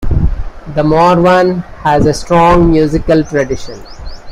[0.73, 3.79] The Morvan has a strong musical tradition.